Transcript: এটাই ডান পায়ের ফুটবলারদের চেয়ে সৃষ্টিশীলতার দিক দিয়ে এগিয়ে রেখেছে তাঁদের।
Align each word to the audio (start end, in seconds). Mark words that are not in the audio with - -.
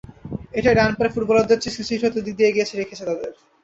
এটাই 0.53 0.75
ডান 0.77 0.91
পায়ের 0.93 1.13
ফুটবলারদের 1.13 1.61
চেয়ে 1.61 1.75
সৃষ্টিশীলতার 1.75 2.25
দিক 2.25 2.35
দিয়ে 2.37 2.49
এগিয়ে 2.49 2.79
রেখেছে 2.81 3.03
তাঁদের। 3.07 3.31